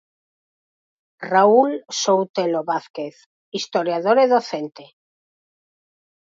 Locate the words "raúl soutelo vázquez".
1.31-3.15